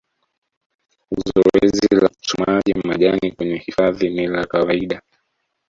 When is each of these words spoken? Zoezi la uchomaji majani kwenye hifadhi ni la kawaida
Zoezi 1.25 1.95
la 1.95 2.07
uchomaji 2.09 2.73
majani 2.83 3.31
kwenye 3.31 3.55
hifadhi 3.57 4.09
ni 4.09 4.27
la 4.27 4.45
kawaida 4.45 5.01